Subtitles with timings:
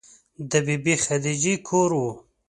[0.51, 2.03] د بې بي خدیجې کور و.